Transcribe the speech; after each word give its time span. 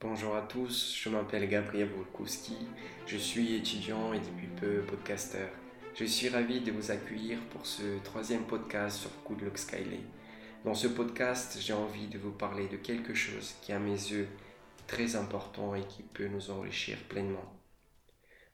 Bonjour 0.00 0.36
à 0.36 0.42
tous, 0.42 0.94
je 1.00 1.08
m'appelle 1.08 1.48
Gabriel 1.48 1.88
Volkowski, 1.88 2.56
je 3.06 3.16
suis 3.16 3.54
étudiant 3.54 4.12
et 4.12 4.18
depuis 4.18 4.48
peu 4.48 4.82
podcasteur. 4.82 5.48
Je 5.94 6.04
suis 6.04 6.28
ravi 6.28 6.60
de 6.60 6.72
vous 6.72 6.90
accueillir 6.90 7.38
pour 7.50 7.64
ce 7.64 7.82
troisième 8.02 8.44
podcast 8.44 8.98
sur 8.98 9.10
Good 9.24 9.40
Luck 9.42 9.56
Skyley. 9.56 10.00
Dans 10.64 10.74
ce 10.74 10.88
podcast, 10.88 11.56
j'ai 11.58 11.72
envie 11.72 12.08
de 12.08 12.18
vous 12.18 12.32
parler 12.32 12.68
de 12.68 12.76
quelque 12.76 13.14
chose 13.14 13.54
qui, 13.62 13.72
à 13.72 13.78
mes 13.78 13.92
yeux, 13.92 14.28
est 14.78 14.86
très 14.86 15.16
important 15.16 15.74
et 15.74 15.86
qui 15.86 16.02
peut 16.02 16.28
nous 16.28 16.50
enrichir 16.50 16.98
pleinement. 17.08 17.58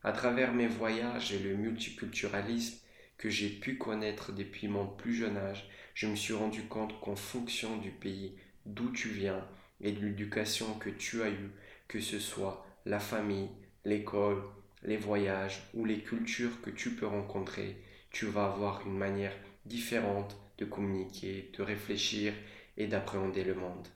À 0.05 0.13
travers 0.13 0.53
mes 0.53 0.69
voyages 0.69 1.33
et 1.33 1.41
le 1.41 1.57
multiculturalisme 1.57 2.79
que 3.19 3.29
j'ai 3.29 3.49
pu 3.49 3.77
connaître 3.77 4.33
depuis 4.33 4.69
mon 4.69 4.87
plus 4.87 5.15
jeune 5.15 5.37
âge, 5.37 5.69
je 5.95 6.07
me 6.07 6.15
suis 6.15 6.35
rendu 6.35 6.63
compte 6.65 7.01
qu'en 7.01 7.17
fonction 7.17 7.77
du 7.79 7.91
pays 7.91 8.37
d'où 8.67 8.93
tu 8.93 9.09
viens 9.09 9.45
et 9.81 9.93
de 9.93 10.01
l'éducation 10.01 10.75
que 10.75 10.91
tu 10.91 11.23
as 11.23 11.31
eue, 11.31 11.51
que 11.89 12.01
ce 12.01 12.19
soit 12.19 12.67
la 12.87 13.01
famille, 13.01 13.49
l'école, 13.85 14.43
les 14.83 14.97
voyages 14.97 15.63
ou 15.75 15.85
les 15.85 16.01
cultures 16.01 16.61
que 16.63 16.71
tu 16.71 16.95
peux 16.95 17.07
rencontrer, 17.07 17.77
tu 18.11 18.27
vas 18.27 18.47
avoir 18.47 18.87
une 18.87 18.97
manière 18.97 19.35
différente 19.65 20.37
de 20.59 20.65
communiquer, 20.65 21.51
de 21.57 21.63
réfléchir 21.63 22.33
et 22.77 22.87
d'appréhender 22.87 23.45
le 23.45 23.55
monde. 23.55 23.89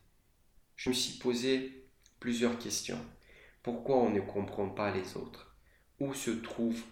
Je 0.77 0.91
me 0.91 0.95
suis 0.95 1.19
posé 1.19 1.87
plusieurs 2.21 2.59
questions. 2.59 3.01
Pourquoi 3.63 3.97
on 3.97 4.11
ne 4.11 4.21
comprend 4.21 4.69
pas 4.69 4.95
les 4.95 5.17
autres? 5.17 5.57
Où 6.01 6.13
se 6.15 6.31
trouvent 6.31 6.85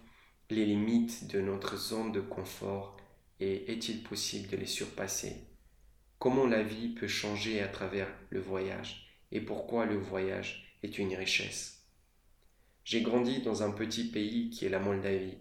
les 0.50 0.64
limites 0.64 1.26
de 1.28 1.40
notre 1.40 1.76
zone 1.76 2.12
de 2.12 2.20
confort? 2.20 2.96
Et 3.40 3.72
est-il 3.72 4.02
possible 4.02 4.48
de 4.48 4.56
les 4.56 4.66
surpasser? 4.66 5.51
Comment 6.22 6.46
la 6.46 6.62
vie 6.62 6.90
peut 6.90 7.08
changer 7.08 7.60
à 7.62 7.66
travers 7.66 8.06
le 8.30 8.38
voyage 8.38 9.08
et 9.32 9.40
pourquoi 9.40 9.86
le 9.86 9.96
voyage 9.96 10.78
est 10.84 10.98
une 10.98 11.16
richesse? 11.16 11.84
J'ai 12.84 13.02
grandi 13.02 13.42
dans 13.42 13.64
un 13.64 13.72
petit 13.72 14.04
pays 14.08 14.48
qui 14.50 14.64
est 14.64 14.68
la 14.68 14.78
Moldavie. 14.78 15.38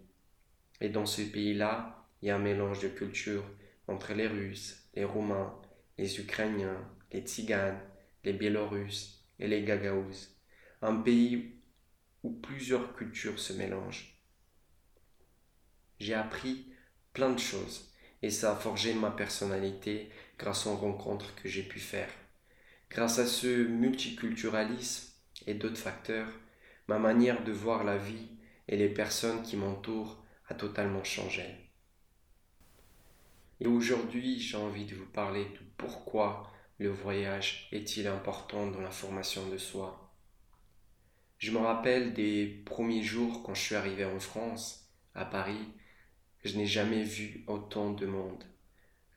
Et 0.79 0.89
dans 0.89 1.05
ce 1.05 1.21
pays-là, 1.21 2.07
il 2.19 2.29
y 2.29 2.31
a 2.31 2.35
un 2.35 2.39
mélange 2.39 2.79
de 2.79 2.87
cultures 2.87 3.45
entre 3.87 4.13
les 4.13 4.25
Russes, 4.25 4.89
les 4.95 5.03
Roumains, 5.03 5.55
les 5.99 6.19
Ukrainiens, 6.19 6.89
les 7.11 7.21
Tziganes, 7.21 7.79
les 8.23 8.33
Biélorusses 8.33 9.23
et 9.37 9.47
les 9.47 9.61
Gagaouzes. 9.63 10.35
Un 10.81 10.95
pays 10.95 11.61
où 12.23 12.31
plusieurs 12.31 12.95
cultures 12.95 13.37
se 13.37 13.53
mélangent. 13.53 14.19
J'ai 15.99 16.15
appris 16.15 16.73
plein 17.13 17.29
de 17.29 17.39
choses 17.39 17.93
et 18.23 18.31
ça 18.31 18.53
a 18.53 18.55
forgé 18.55 18.95
ma 18.95 19.11
personnalité 19.11 20.09
grâce 20.41 20.65
aux 20.65 20.75
rencontres 20.75 21.35
que 21.35 21.47
j'ai 21.47 21.61
pu 21.61 21.79
faire. 21.79 22.09
Grâce 22.89 23.19
à 23.19 23.27
ce 23.27 23.63
multiculturalisme 23.67 25.13
et 25.45 25.53
d'autres 25.53 25.77
facteurs, 25.77 26.31
ma 26.87 26.97
manière 26.97 27.43
de 27.43 27.51
voir 27.51 27.83
la 27.83 27.97
vie 27.97 28.27
et 28.67 28.75
les 28.75 28.89
personnes 28.89 29.43
qui 29.43 29.55
m'entourent 29.55 30.23
a 30.47 30.55
totalement 30.55 31.03
changé. 31.03 31.45
Et 33.59 33.67
aujourd'hui, 33.67 34.39
j'ai 34.39 34.57
envie 34.57 34.85
de 34.85 34.95
vous 34.95 35.05
parler 35.05 35.45
de 35.45 35.59
pourquoi 35.77 36.51
le 36.79 36.89
voyage 36.89 37.69
est-il 37.71 38.07
important 38.07 38.65
dans 38.71 38.81
la 38.81 38.89
formation 38.89 39.47
de 39.47 39.59
soi. 39.59 40.11
Je 41.37 41.51
me 41.51 41.59
rappelle 41.59 42.15
des 42.15 42.47
premiers 42.65 43.03
jours 43.03 43.43
quand 43.43 43.53
je 43.53 43.61
suis 43.61 43.75
arrivé 43.75 44.05
en 44.05 44.19
France, 44.19 44.91
à 45.13 45.25
Paris, 45.25 45.67
je 46.43 46.57
n'ai 46.57 46.65
jamais 46.65 47.03
vu 47.03 47.43
autant 47.45 47.91
de 47.91 48.07
monde. 48.07 48.43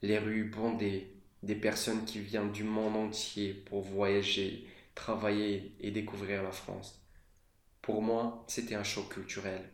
Les 0.02 0.18
rues 0.18 0.50
bondées, 0.50 1.13
des 1.44 1.54
personnes 1.54 2.04
qui 2.04 2.20
viennent 2.20 2.52
du 2.52 2.64
monde 2.64 2.96
entier 2.96 3.52
pour 3.52 3.82
voyager, 3.82 4.66
travailler 4.94 5.74
et 5.80 5.90
découvrir 5.90 6.42
la 6.42 6.52
France. 6.52 7.04
Pour 7.82 8.02
moi, 8.02 8.44
c'était 8.48 8.74
un 8.74 8.84
choc 8.84 9.10
culturel. 9.10 9.70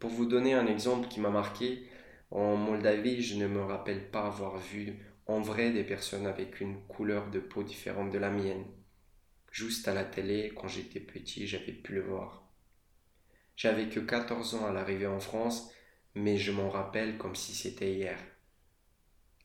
Pour 0.00 0.10
vous 0.10 0.26
donner 0.26 0.54
un 0.54 0.66
exemple 0.66 1.08
qui 1.08 1.20
m'a 1.20 1.30
marqué, 1.30 1.88
en 2.30 2.56
Moldavie, 2.56 3.22
je 3.22 3.36
ne 3.36 3.46
me 3.46 3.62
rappelle 3.62 4.10
pas 4.10 4.26
avoir 4.26 4.58
vu 4.58 4.98
en 5.26 5.40
vrai 5.40 5.70
des 5.70 5.84
personnes 5.84 6.26
avec 6.26 6.60
une 6.60 6.80
couleur 6.86 7.30
de 7.30 7.38
peau 7.38 7.62
différente 7.62 8.10
de 8.10 8.18
la 8.18 8.30
mienne. 8.30 8.64
Juste 9.52 9.86
à 9.88 9.94
la 9.94 10.04
télé, 10.04 10.52
quand 10.56 10.68
j'étais 10.68 11.00
petit, 11.00 11.46
j'avais 11.46 11.72
pu 11.72 11.94
le 11.94 12.02
voir. 12.02 12.44
J'avais 13.56 13.88
que 13.88 14.00
14 14.00 14.56
ans 14.56 14.66
à 14.66 14.72
l'arrivée 14.72 15.06
en 15.06 15.20
France, 15.20 15.70
mais 16.14 16.38
je 16.38 16.52
m'en 16.52 16.70
rappelle 16.70 17.18
comme 17.18 17.36
si 17.36 17.54
c'était 17.54 17.92
hier. 17.92 18.18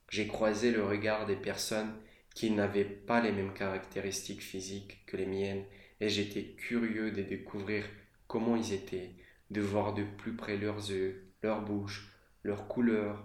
J'ai 0.08 0.26
croisé 0.26 0.70
le 0.70 0.84
regard 0.84 1.26
des 1.26 1.36
personnes 1.36 1.94
qui 2.34 2.50
n'avaient 2.50 2.84
pas 2.84 3.20
les 3.20 3.32
mêmes 3.32 3.54
caractéristiques 3.54 4.42
physiques 4.42 5.04
que 5.06 5.16
les 5.16 5.26
miennes 5.26 5.64
et 6.00 6.08
j'étais 6.08 6.44
curieux 6.56 7.10
de 7.12 7.22
découvrir 7.22 7.84
comment 8.26 8.56
ils 8.56 8.72
étaient, 8.72 9.14
de 9.50 9.60
voir 9.60 9.94
de 9.94 10.04
plus 10.04 10.34
près 10.34 10.56
leurs 10.56 10.90
yeux, 10.90 11.32
leur 11.42 11.62
bouche, 11.62 12.12
leur 12.42 12.68
couleur 12.68 13.24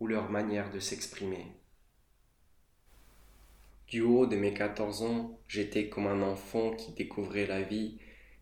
ou 0.00 0.06
leur 0.06 0.30
manière 0.30 0.70
de 0.70 0.80
s'exprimer. 0.80 1.46
Du 3.88 4.02
haut 4.02 4.26
de 4.26 4.36
mes 4.36 4.52
14 4.52 5.02
ans, 5.02 5.40
j'étais 5.48 5.88
comme 5.88 6.06
un 6.06 6.20
enfant 6.20 6.74
qui 6.74 6.92
découvrait 6.92 7.46
la 7.46 7.62
vie 7.62 7.98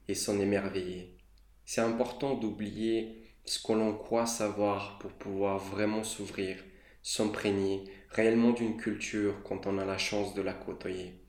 et 0.09 0.15
s'en 0.15 0.41
émerveillait. 0.41 1.13
C'est 1.65 1.81
important 1.81 2.35
d'oublier 2.35 3.23
ce 3.45 3.63
que 3.63 3.73
l'on 3.73 3.95
croit 3.95 4.27
savoir 4.27 4.99
pour 4.99 5.13
pouvoir 5.13 5.59
vraiment 5.59 6.03
s'ouvrir, 6.03 6.65
s'imprégner 7.07 7.85
réellement 8.11 8.51
d'une 8.51 8.77
culture 8.77 9.41
quand 9.45 9.69
on 9.69 9.79
a 9.79 9.85
la 9.85 9.97
chance 9.97 10.35
de 10.35 10.43
la 10.43 10.53
côtoyer. 10.53 11.23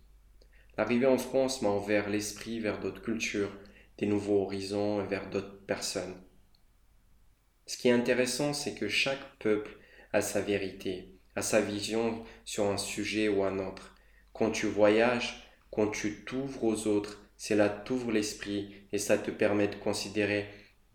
L'arrivée 0.76 1.06
en 1.06 1.20
France 1.20 1.62
m'a 1.62 1.70
ouvert 1.70 2.10
l'esprit 2.10 2.60
vers 2.60 2.80
d'autres 2.80 3.04
cultures, 3.04 3.56
des 4.00 4.08
nouveaux 4.08 4.42
horizons 4.42 5.04
et 5.04 5.08
vers 5.08 5.30
d'autres 5.30 5.64
personnes. 5.68 6.16
Ce 7.68 7.78
qui 7.78 7.90
est 7.90 7.92
intéressant, 7.92 8.54
c'est 8.54 8.74
que 8.74 8.88
chaque 8.88 9.38
peuple 9.38 9.78
a 10.14 10.22
sa 10.22 10.42
vérité, 10.42 11.14
a 11.36 11.44
sa 11.44 11.62
vision 11.62 12.24
sur 12.44 12.66
un 12.66 12.78
sujet 12.78 13.28
ou 13.28 13.44
un 13.44 13.60
autre. 13.60 13.94
Quand 14.34 14.50
tu 14.50 14.66
voyages, 14.66 15.48
quand 15.70 15.90
tu 15.90 16.24
t'ouvres 16.26 16.64
aux 16.64 16.88
autres, 16.88 17.22
c'est 17.38 17.56
là 17.56 17.70
t'ouvres 17.70 18.12
l'esprit 18.12 18.74
et 18.92 18.98
ça 18.98 19.20
te 19.20 19.30
permet 19.30 19.68
de 19.68 19.76
considérer 19.76 20.48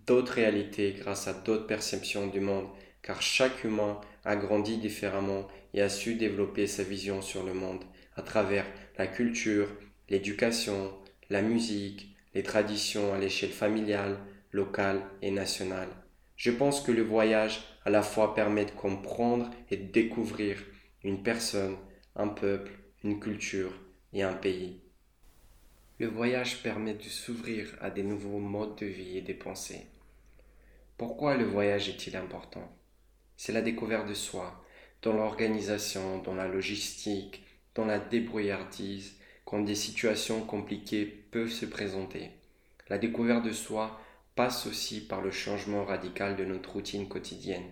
d'autres 0.08 0.32
réalités 0.32 0.92
grâce 0.92 1.28
à 1.28 1.34
d'autres 1.34 1.68
perceptions 1.68 2.26
du 2.26 2.40
monde, 2.40 2.66
car 3.02 3.20
chaque 3.20 3.64
humain 3.64 4.00
a 4.24 4.36
grandi 4.36 4.78
différemment 4.78 5.48
et 5.74 5.82
a 5.82 5.88
su 5.88 6.14
développer 6.14 6.66
sa 6.66 6.84
vision 6.84 7.20
sur 7.20 7.44
le 7.44 7.52
monde 7.52 7.84
à 8.16 8.22
travers 8.22 8.66
la 8.98 9.06
culture, 9.06 9.68
l'éducation, 10.08 10.92
la 11.30 11.42
musique, 11.42 12.14
les 12.34 12.42
traditions 12.42 13.12
à 13.12 13.18
l'échelle 13.18 13.50
familiale, 13.50 14.18
locale 14.52 15.02
et 15.20 15.30
nationale. 15.30 15.88
Je 16.36 16.50
pense 16.50 16.80
que 16.80 16.92
le 16.92 17.02
voyage 17.02 17.62
à 17.84 17.90
la 17.90 18.02
fois 18.02 18.34
permet 18.34 18.64
de 18.64 18.70
comprendre 18.70 19.50
et 19.70 19.76
de 19.76 19.90
découvrir 19.90 20.62
une 21.04 21.22
personne, 21.22 21.76
un 22.16 22.28
peuple, 22.28 22.72
une 23.02 23.18
culture 23.18 23.72
et 24.12 24.22
un 24.22 24.34
pays. 24.34 24.80
Le 25.98 26.08
voyage 26.08 26.62
permet 26.62 26.94
de 26.94 27.02
s'ouvrir 27.02 27.76
à 27.80 27.90
des 27.90 28.02
nouveaux 28.02 28.38
modes 28.38 28.76
de 28.78 28.86
vie 28.86 29.18
et 29.18 29.22
des 29.22 29.34
pensées. 29.34 29.86
Pourquoi 30.96 31.36
le 31.36 31.44
voyage 31.44 31.88
est-il 31.88 32.16
important? 32.16 32.68
C'est 33.44 33.52
la 33.52 33.60
découverte 33.60 34.06
de 34.06 34.14
soi, 34.14 34.64
dans 35.02 35.14
l'organisation, 35.14 36.18
dans 36.18 36.36
la 36.36 36.46
logistique, 36.46 37.42
dans 37.74 37.84
la 37.84 37.98
débrouillardise 37.98 39.16
quand 39.44 39.58
des 39.62 39.74
situations 39.74 40.42
compliquées 40.42 41.06
peuvent 41.06 41.50
se 41.50 41.66
présenter. 41.66 42.30
La 42.88 42.98
découverte 42.98 43.44
de 43.44 43.50
soi 43.50 44.00
passe 44.36 44.68
aussi 44.68 45.00
par 45.00 45.22
le 45.22 45.32
changement 45.32 45.84
radical 45.84 46.36
de 46.36 46.44
notre 46.44 46.70
routine 46.70 47.08
quotidienne. 47.08 47.68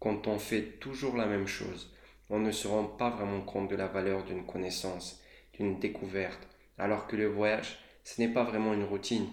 Quand 0.00 0.26
on 0.26 0.40
fait 0.40 0.80
toujours 0.80 1.16
la 1.16 1.26
même 1.26 1.46
chose, 1.46 1.94
on 2.28 2.40
ne 2.40 2.50
se 2.50 2.66
rend 2.66 2.82
pas 2.82 3.10
vraiment 3.10 3.42
compte 3.42 3.70
de 3.70 3.76
la 3.76 3.86
valeur 3.86 4.24
d'une 4.24 4.44
connaissance, 4.44 5.22
d'une 5.52 5.78
découverte, 5.78 6.48
alors 6.78 7.06
que 7.06 7.14
le 7.14 7.28
voyage, 7.28 7.78
ce 8.02 8.20
n'est 8.20 8.32
pas 8.32 8.42
vraiment 8.42 8.74
une 8.74 8.82
routine. 8.82 9.28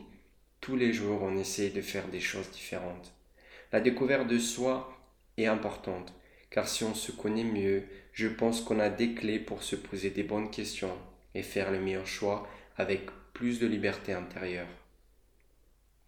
Tous 0.61 0.75
les 0.75 0.93
jours, 0.93 1.23
on 1.23 1.35
essaie 1.35 1.71
de 1.71 1.81
faire 1.81 2.07
des 2.09 2.21
choses 2.21 2.51
différentes. 2.51 3.11
La 3.71 3.81
découverte 3.81 4.27
de 4.27 4.37
soi 4.37 4.95
importante, 5.47 6.13
car 6.49 6.67
si 6.67 6.83
on 6.83 6.93
se 6.93 7.11
connaît 7.11 7.43
mieux, 7.43 7.83
je 8.13 8.27
pense 8.27 8.61
qu'on 8.61 8.79
a 8.79 8.89
des 8.89 9.13
clés 9.13 9.39
pour 9.39 9.63
se 9.63 9.75
poser 9.75 10.09
des 10.09 10.23
bonnes 10.23 10.49
questions 10.49 10.97
et 11.35 11.43
faire 11.43 11.71
le 11.71 11.79
meilleur 11.79 12.07
choix 12.07 12.47
avec 12.77 13.09
plus 13.33 13.59
de 13.59 13.67
liberté 13.67 14.13
intérieure. 14.13 14.67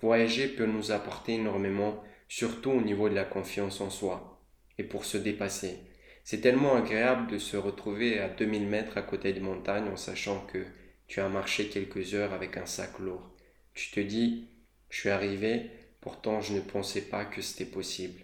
Voyager 0.01 0.47
peut 0.47 0.65
nous 0.65 0.91
apporter 0.91 1.35
énormément, 1.35 2.03
surtout 2.27 2.71
au 2.71 2.81
niveau 2.81 3.07
de 3.07 3.15
la 3.15 3.23
confiance 3.23 3.81
en 3.81 3.89
soi 3.89 4.41
et 4.77 4.83
pour 4.83 5.05
se 5.05 5.17
dépasser. 5.17 5.77
C'est 6.23 6.41
tellement 6.41 6.75
agréable 6.75 7.31
de 7.31 7.37
se 7.37 7.57
retrouver 7.57 8.19
à 8.19 8.29
2000 8.29 8.67
mètres 8.67 8.97
à 8.97 9.01
côté 9.01 9.33
des 9.33 9.39
montagnes 9.39 9.89
en 9.89 9.97
sachant 9.97 10.45
que 10.47 10.65
tu 11.07 11.19
as 11.19 11.29
marché 11.29 11.67
quelques 11.67 12.13
heures 12.13 12.33
avec 12.33 12.57
un 12.57 12.65
sac 12.65 12.99
lourd. 12.99 13.29
Tu 13.73 13.91
te 13.91 13.99
dis, 13.99 14.47
je 14.89 14.99
suis 14.99 15.09
arrivé, 15.09 15.69
pourtant 15.99 16.41
je 16.41 16.53
ne 16.53 16.61
pensais 16.61 17.01
pas 17.01 17.25
que 17.25 17.41
c'était 17.41 17.65
possible. 17.65 18.21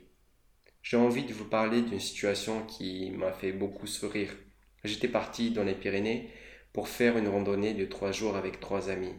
J'ai 0.89 0.95
envie 0.95 1.25
de 1.25 1.33
vous 1.33 1.43
parler 1.43 1.81
d'une 1.81 1.99
situation 1.99 2.65
qui 2.65 3.11
m'a 3.11 3.33
fait 3.33 3.51
beaucoup 3.51 3.87
sourire. 3.87 4.33
J'étais 4.85 5.09
parti 5.09 5.51
dans 5.51 5.65
les 5.65 5.75
Pyrénées 5.75 6.31
pour 6.71 6.87
faire 6.87 7.17
une 7.17 7.27
randonnée 7.27 7.73
de 7.73 7.83
trois 7.83 8.13
jours 8.13 8.37
avec 8.37 8.61
trois 8.61 8.89
amis. 8.89 9.13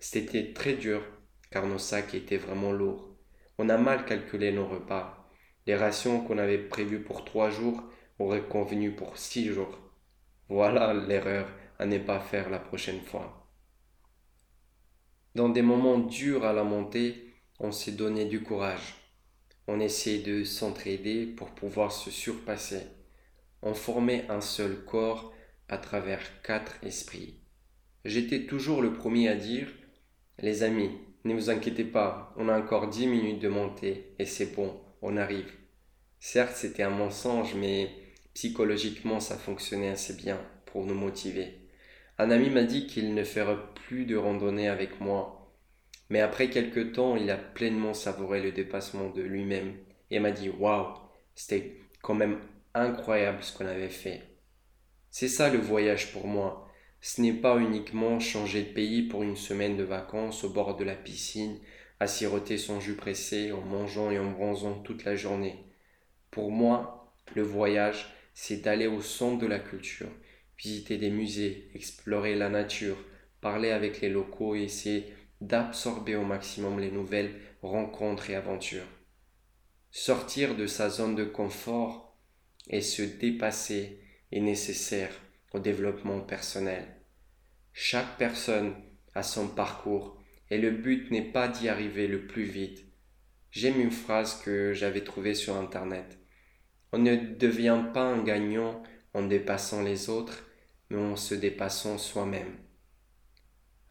C'était 0.00 0.52
très 0.52 0.72
dur 0.72 1.06
car 1.52 1.64
nos 1.64 1.78
sacs 1.78 2.14
étaient 2.14 2.38
vraiment 2.38 2.72
lourds. 2.72 3.16
On 3.56 3.68
a 3.68 3.78
mal 3.78 4.04
calculé 4.04 4.50
nos 4.50 4.66
repas. 4.66 5.30
Les 5.68 5.76
rations 5.76 6.24
qu'on 6.24 6.38
avait 6.38 6.58
prévues 6.58 7.04
pour 7.04 7.24
trois 7.24 7.50
jours 7.50 7.84
auraient 8.18 8.48
convenu 8.48 8.90
pour 8.90 9.16
six 9.16 9.52
jours. 9.52 9.78
Voilà 10.48 10.92
l'erreur 10.92 11.46
à 11.78 11.86
ne 11.86 11.98
pas 11.98 12.18
faire 12.18 12.50
la 12.50 12.58
prochaine 12.58 13.02
fois. 13.02 13.48
Dans 15.36 15.50
des 15.50 15.62
moments 15.62 16.00
durs 16.00 16.44
à 16.44 16.52
la 16.52 16.64
montée, 16.64 17.32
on 17.60 17.70
s'est 17.70 17.92
donné 17.92 18.24
du 18.24 18.42
courage. 18.42 19.05
On 19.68 19.80
essayait 19.80 20.22
de 20.22 20.44
s'entraider 20.44 21.26
pour 21.26 21.50
pouvoir 21.50 21.92
se 21.92 22.10
surpasser. 22.10 22.82
On 23.62 23.74
formait 23.74 24.26
un 24.28 24.40
seul 24.40 24.84
corps 24.84 25.32
à 25.68 25.78
travers 25.78 26.42
quatre 26.42 26.76
esprits. 26.82 27.40
J'étais 28.04 28.46
toujours 28.46 28.82
le 28.82 28.92
premier 28.92 29.28
à 29.28 29.34
dire 29.34 29.68
Les 30.38 30.62
amis, 30.62 30.90
ne 31.24 31.34
vous 31.34 31.50
inquiétez 31.50 31.84
pas, 31.84 32.32
on 32.36 32.48
a 32.48 32.56
encore 32.56 32.88
dix 32.88 33.08
minutes 33.08 33.40
de 33.40 33.48
montée 33.48 34.14
et 34.20 34.26
c'est 34.26 34.54
bon, 34.54 34.78
on 35.02 35.16
arrive. 35.16 35.50
Certes, 36.20 36.54
c'était 36.54 36.84
un 36.84 36.90
mensonge, 36.90 37.54
mais 37.54 37.90
psychologiquement, 38.34 39.18
ça 39.18 39.36
fonctionnait 39.36 39.90
assez 39.90 40.14
bien 40.14 40.40
pour 40.66 40.84
nous 40.86 40.94
motiver. 40.94 41.58
Un 42.18 42.30
ami 42.30 42.48
m'a 42.48 42.62
dit 42.62 42.86
qu'il 42.86 43.14
ne 43.14 43.24
ferait 43.24 43.58
plus 43.74 44.04
de 44.06 44.16
randonnée 44.16 44.68
avec 44.68 45.00
moi. 45.00 45.35
Mais 46.08 46.20
après 46.20 46.50
quelque 46.50 46.80
temps, 46.80 47.16
il 47.16 47.30
a 47.30 47.36
pleinement 47.36 47.94
savouré 47.94 48.40
le 48.40 48.52
dépassement 48.52 49.10
de 49.10 49.22
lui-même 49.22 49.74
et 50.10 50.20
m'a 50.20 50.30
dit 50.30 50.48
Waouh, 50.48 50.94
c'était 51.34 51.76
quand 52.02 52.14
même 52.14 52.38
incroyable 52.74 53.42
ce 53.42 53.56
qu'on 53.56 53.66
avait 53.66 53.88
fait. 53.88 54.22
C'est 55.10 55.28
ça 55.28 55.48
le 55.48 55.58
voyage 55.58 56.12
pour 56.12 56.26
moi. 56.26 56.68
Ce 57.00 57.20
n'est 57.20 57.32
pas 57.32 57.56
uniquement 57.58 58.20
changer 58.20 58.62
de 58.62 58.72
pays 58.72 59.02
pour 59.02 59.22
une 59.22 59.36
semaine 59.36 59.76
de 59.76 59.82
vacances 59.82 60.44
au 60.44 60.50
bord 60.50 60.76
de 60.76 60.84
la 60.84 60.94
piscine, 60.94 61.58
à 62.00 62.06
siroter 62.06 62.58
son 62.58 62.80
jus 62.80 62.96
pressé 62.96 63.52
en 63.52 63.62
mangeant 63.62 64.10
et 64.10 64.18
en 64.18 64.30
bronzant 64.30 64.80
toute 64.80 65.04
la 65.04 65.16
journée. 65.16 65.64
Pour 66.30 66.50
moi, 66.50 67.14
le 67.34 67.42
voyage, 67.42 68.12
c'est 68.34 68.58
d'aller 68.58 68.86
au 68.86 69.00
centre 69.00 69.38
de 69.38 69.46
la 69.46 69.58
culture, 69.58 70.10
visiter 70.58 70.98
des 70.98 71.10
musées, 71.10 71.70
explorer 71.74 72.34
la 72.34 72.50
nature, 72.50 72.98
parler 73.40 73.70
avec 73.70 74.00
les 74.00 74.10
locaux 74.10 74.54
et 74.54 74.64
essayer 74.64 75.06
d'absorber 75.40 76.16
au 76.16 76.24
maximum 76.24 76.78
les 76.80 76.90
nouvelles 76.90 77.40
rencontres 77.62 78.30
et 78.30 78.34
aventures. 78.34 78.86
Sortir 79.90 80.56
de 80.56 80.66
sa 80.66 80.88
zone 80.88 81.14
de 81.14 81.24
confort 81.24 82.16
et 82.68 82.80
se 82.80 83.02
dépasser 83.02 84.00
est 84.32 84.40
nécessaire 84.40 85.10
au 85.52 85.58
développement 85.58 86.20
personnel. 86.20 86.84
Chaque 87.72 88.16
personne 88.18 88.74
a 89.14 89.22
son 89.22 89.48
parcours 89.48 90.18
et 90.50 90.58
le 90.58 90.70
but 90.70 91.10
n'est 91.10 91.30
pas 91.30 91.48
d'y 91.48 91.68
arriver 91.68 92.06
le 92.06 92.26
plus 92.26 92.44
vite. 92.44 92.84
J'aime 93.50 93.80
une 93.80 93.90
phrase 93.90 94.40
que 94.42 94.72
j'avais 94.72 95.04
trouvée 95.04 95.34
sur 95.34 95.56
Internet. 95.56 96.18
On 96.92 96.98
ne 96.98 97.16
devient 97.16 97.84
pas 97.94 98.02
un 98.02 98.22
gagnant 98.22 98.82
en 99.14 99.22
dépassant 99.22 99.82
les 99.82 100.08
autres, 100.10 100.46
mais 100.90 100.98
en 100.98 101.16
se 101.16 101.34
dépassant 101.34 101.98
soi-même. 101.98 102.56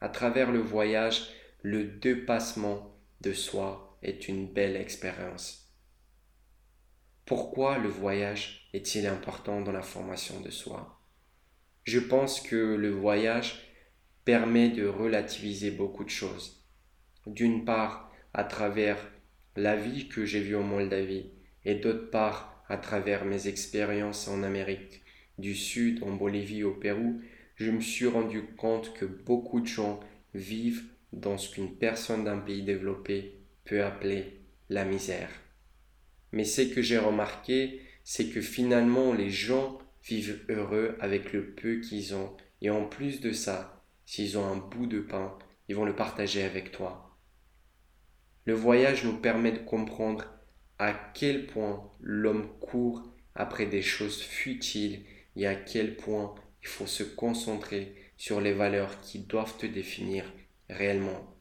À 0.06 0.10
travers 0.10 0.52
le 0.52 0.60
voyage, 0.60 1.30
le 1.64 1.84
dépassement 1.84 2.96
de 3.22 3.34
soi 3.34 3.98
est 4.04 4.28
une 4.28 4.46
belle 4.46 4.76
expérience. 4.76 5.74
Pourquoi 7.26 7.80
le 7.80 7.90
voyage 7.90 8.70
est-il 8.74 9.08
important 9.08 9.62
dans 9.62 9.72
la 9.72 9.82
formation 9.82 10.40
de 10.42 10.52
soi? 10.52 11.02
Je 11.86 11.98
pense 11.98 12.40
que 12.40 12.76
le 12.76 12.92
voyage 12.92 13.68
permet 14.26 14.70
de 14.70 14.86
relativiser 14.86 15.72
beaucoup 15.72 16.04
de 16.04 16.12
choses. 16.12 16.64
D'une 17.26 17.66
part, 17.66 18.12
à 18.36 18.44
travers 18.44 19.00
la 19.56 19.76
vie 19.76 20.08
que 20.08 20.24
j'ai 20.24 20.42
vue 20.42 20.56
en 20.56 20.62
Moldavie, 20.62 21.32
et 21.64 21.74
d'autre 21.74 22.12
part, 22.12 22.64
à 22.70 22.78
travers 22.78 23.26
mes 23.26 23.48
expériences 23.48 24.28
en 24.28 24.44
Amérique 24.44 25.02
du 25.40 25.56
Sud, 25.56 26.04
en 26.04 26.12
Bolivie, 26.12 26.64
au 26.64 26.76
Pérou, 26.76 27.24
je 27.56 27.72
me 27.72 27.80
suis 27.80 28.08
rendu 28.08 28.44
compte 28.58 28.94
que 28.94 29.06
beaucoup 29.06 29.62
de 29.62 29.68
gens 29.68 30.00
vivent 30.34 30.84
dans 31.14 31.38
ce 31.38 31.54
qu'une 31.54 31.76
personne 31.76 32.26
d'un 32.26 32.38
pays 32.38 32.64
développé 32.64 33.40
peut 33.64 33.84
appeler 33.84 34.40
la 34.70 34.86
misère. 34.86 35.30
Mais 36.32 36.44
ce 36.44 36.62
que 36.62 36.82
j'ai 36.82 36.98
remarqué, 36.98 37.82
c'est 38.04 38.30
que 38.30 38.42
finalement 38.42 39.14
les 39.14 39.30
gens 39.30 39.80
vivent 40.04 40.44
heureux 40.50 40.98
avec 41.00 41.34
le 41.34 41.52
peu 41.52 41.80
qu'ils 41.80 42.14
ont, 42.14 42.36
et 42.62 42.70
en 42.70 42.86
plus 42.86 43.22
de 43.22 43.32
ça, 43.32 43.84
s'ils 44.06 44.38
ont 44.38 44.46
un 44.46 44.58
bout 44.58 44.86
de 44.86 45.00
pain, 45.00 45.38
ils 45.68 45.76
vont 45.76 45.86
le 45.86 45.96
partager 45.96 46.44
avec 46.44 46.72
toi. 46.72 47.18
Le 48.46 48.54
voyage 48.54 49.04
nous 49.04 49.18
permet 49.18 49.52
de 49.52 49.60
comprendre 49.60 50.26
à 50.78 50.94
quel 50.94 51.48
point 51.48 51.90
l'homme 52.02 52.48
court 52.60 53.02
après 53.34 53.66
des 53.66 53.82
choses 53.82 54.22
futiles 54.22 55.02
et 55.36 55.48
à 55.48 55.56
quel 55.56 55.96
point 55.96 56.36
il 56.66 56.68
faut 56.68 56.88
se 56.88 57.04
concentrer 57.04 57.94
sur 58.18 58.42
les 58.42 58.52
valeurs 58.52 59.00
qui 59.02 59.20
doivent 59.20 59.56
te 59.56 59.68
définir 59.68 60.26
réellement. 60.68 61.38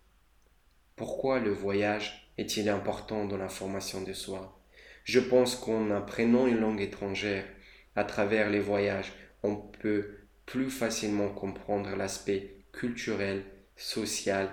Pourquoi 0.97 1.41
le 1.41 1.51
voyage 1.51 2.31
est-il 2.37 2.69
important 2.69 3.25
dans 3.25 3.39
la 3.39 3.49
formation 3.49 4.03
de 4.03 4.13
soi? 4.13 4.63
Je 5.05 5.21
pense 5.21 5.57
qu'en 5.57 5.91
apprenant 5.93 6.47
une 6.47 6.61
langue 6.61 6.83
étrangère, 6.83 7.47
à 7.97 8.05
travers 8.05 8.51
les 8.51 8.61
voyages, 8.61 9.15
on 9.43 9.57
peut 9.57 10.19
plus 10.45 10.69
facilement 10.69 11.31
comprendre 11.31 11.97
l'aspect 11.97 12.59
culturel, 12.71 13.45
social 13.77 14.51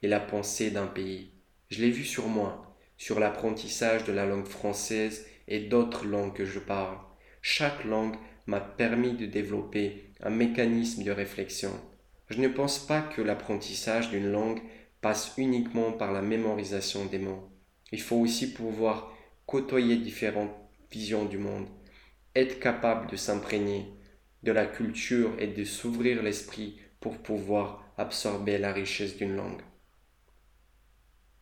et 0.00 0.08
la 0.08 0.20
pensée 0.20 0.70
d'un 0.70 0.86
pays. 0.86 1.32
Je 1.68 1.82
l'ai 1.82 1.90
vu 1.90 2.04
sur 2.04 2.28
moi, 2.28 2.78
sur 2.96 3.20
l'apprentissage 3.20 4.04
de 4.04 4.12
la 4.12 4.24
langue 4.24 4.48
française 4.48 5.26
et 5.48 5.60
d'autres 5.60 6.06
langues 6.06 6.34
que 6.34 6.46
je 6.46 6.60
parle. 6.60 6.96
Chaque 7.42 7.84
langue 7.84 8.16
m'a 8.46 8.60
permis 8.60 9.14
de 9.14 9.26
développer 9.26 10.10
un 10.22 10.30
mécanisme 10.30 11.02
de 11.02 11.10
réflexion. 11.10 11.72
Je 12.28 12.40
ne 12.40 12.48
pense 12.48 12.78
pas 12.78 13.02
que 13.02 13.22
l'apprentissage 13.22 14.10
d'une 14.10 14.30
langue 14.30 14.60
passe 15.00 15.34
uniquement 15.36 15.92
par 15.92 16.12
la 16.12 16.22
mémorisation 16.22 17.04
des 17.06 17.18
mots. 17.18 17.50
Il 17.92 18.00
faut 18.00 18.16
aussi 18.16 18.52
pouvoir 18.52 19.12
côtoyer 19.46 19.96
différentes 19.96 20.54
visions 20.90 21.24
du 21.26 21.38
monde, 21.38 21.66
être 22.34 22.58
capable 22.60 23.10
de 23.10 23.16
s'imprégner 23.16 23.86
de 24.42 24.52
la 24.52 24.66
culture 24.66 25.32
et 25.38 25.46
de 25.46 25.64
s'ouvrir 25.64 26.22
l'esprit 26.22 26.78
pour 27.00 27.18
pouvoir 27.18 27.92
absorber 27.96 28.58
la 28.58 28.72
richesse 28.72 29.16
d'une 29.16 29.36
langue. 29.36 29.62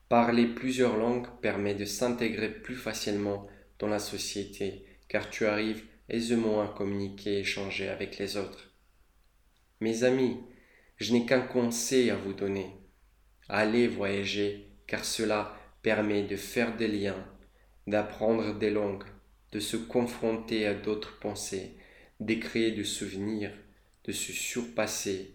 Parler 0.08 0.46
plusieurs 0.46 0.96
langues 0.96 1.28
permet 1.40 1.74
de 1.74 1.84
s'intégrer 1.84 2.50
plus 2.50 2.76
facilement 2.76 3.46
dans 3.78 3.88
la 3.88 3.98
société 3.98 4.84
car 5.08 5.30
tu 5.30 5.46
arrives 5.46 5.84
aisément 6.08 6.62
à 6.62 6.68
communiquer 6.68 7.34
et 7.34 7.40
échanger 7.40 7.88
avec 7.88 8.18
les 8.18 8.36
autres. 8.36 8.72
Mes 9.80 10.04
amis, 10.04 10.38
je 10.96 11.12
n'ai 11.12 11.26
qu'un 11.26 11.40
conseil 11.40 12.10
à 12.10 12.16
vous 12.16 12.32
donner. 12.32 12.76
Allez 13.48 13.88
voyager 13.88 14.68
car 14.86 15.04
cela 15.04 15.56
permet 15.82 16.22
de 16.22 16.36
faire 16.36 16.76
des 16.76 16.88
liens, 16.88 17.26
d'apprendre 17.86 18.58
des 18.58 18.70
langues, 18.70 19.04
de 19.52 19.60
se 19.60 19.76
confronter 19.76 20.66
à 20.66 20.74
d'autres 20.74 21.18
pensées, 21.18 21.76
d'écrire 22.20 22.74
des 22.74 22.84
souvenirs, 22.84 23.52
de 24.04 24.12
se 24.12 24.32
surpasser, 24.32 25.34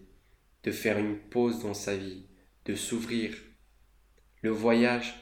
de 0.64 0.70
faire 0.70 0.98
une 0.98 1.18
pause 1.18 1.62
dans 1.62 1.74
sa 1.74 1.96
vie, 1.96 2.26
de 2.64 2.74
s'ouvrir. 2.74 3.34
Le 4.42 4.50
voyage 4.50 5.14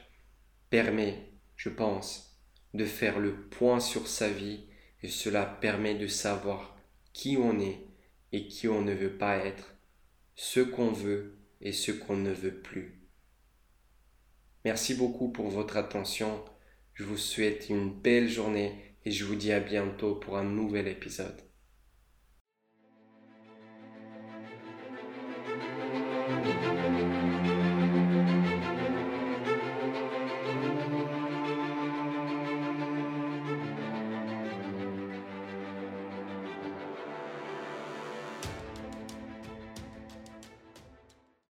permet, 0.69 1.31
je 1.55 1.69
pense, 1.69 2.39
de 2.73 2.85
faire 2.85 3.19
le 3.19 3.47
point 3.49 3.79
sur 3.79 4.07
sa 4.07 4.29
vie 4.29 4.67
et 5.03 5.09
cela 5.09 5.45
permet 5.45 5.95
de 5.95 6.07
savoir 6.07 6.77
qui 7.13 7.37
on 7.37 7.59
est 7.59 7.87
et 8.31 8.47
qui 8.47 8.67
on 8.67 8.81
ne 8.81 8.93
veut 8.93 9.17
pas 9.17 9.37
être, 9.37 9.75
ce 10.35 10.59
qu'on 10.59 10.91
veut 10.91 11.39
et 11.61 11.71
ce 11.71 11.91
qu'on 11.91 12.17
ne 12.17 12.31
veut 12.31 12.61
plus. 12.61 13.01
Merci 14.65 14.95
beaucoup 14.95 15.29
pour 15.29 15.49
votre 15.49 15.77
attention. 15.77 16.43
Je 16.93 17.03
vous 17.03 17.17
souhaite 17.17 17.69
une 17.69 17.93
belle 17.93 18.29
journée 18.29 18.95
et 19.05 19.11
je 19.11 19.23
vous 19.23 19.35
dis 19.35 19.51
à 19.51 19.59
bientôt 19.59 20.15
pour 20.15 20.37
un 20.37 20.43
nouvel 20.43 20.87
épisode. 20.87 21.41